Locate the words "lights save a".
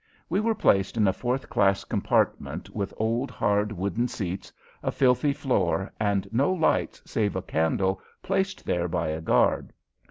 6.51-7.43